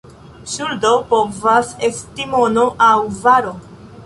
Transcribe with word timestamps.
Ŝuldo 0.53 0.93
povas 1.11 1.69
esti 1.89 2.27
mono 2.35 2.65
aŭ 2.89 2.93
varo. 3.25 3.55